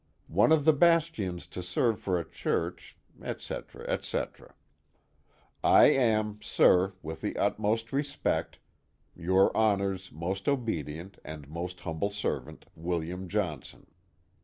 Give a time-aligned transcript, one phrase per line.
[0.33, 4.55] One of the Bastions to serve for a church, etc., etc.
[5.63, 8.57] I am Sir With the Utmost Respect
[9.15, 13.27] Your Honours Most Obedient & Most Humble Serv't, Wm.
[13.27, 13.85] Johnson.